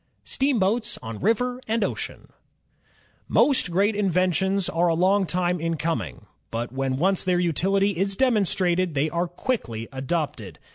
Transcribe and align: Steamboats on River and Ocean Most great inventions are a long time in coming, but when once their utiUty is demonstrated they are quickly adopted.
Steamboats 0.25 0.97
on 1.03 1.19
River 1.19 1.61
and 1.67 1.83
Ocean 1.83 2.29
Most 3.27 3.69
great 3.69 3.95
inventions 3.95 4.67
are 4.67 4.87
a 4.87 4.95
long 4.95 5.27
time 5.27 5.61
in 5.61 5.77
coming, 5.77 6.25
but 6.49 6.71
when 6.71 6.97
once 6.97 7.23
their 7.23 7.37
utiUty 7.37 7.93
is 7.93 8.15
demonstrated 8.15 8.95
they 8.95 9.11
are 9.11 9.27
quickly 9.27 9.87
adopted. 9.91 10.57